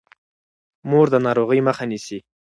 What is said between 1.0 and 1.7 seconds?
د ناروغۍ